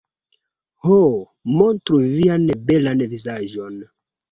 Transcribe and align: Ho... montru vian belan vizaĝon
Ho... 0.85 0.97
montru 1.59 2.01
vian 2.15 2.49
belan 2.73 3.07
vizaĝon 3.15 3.81